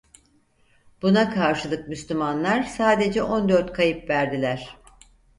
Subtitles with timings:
[1.01, 4.77] Buna karşılık Müslümanlar sadece on dört kayıp verdiler.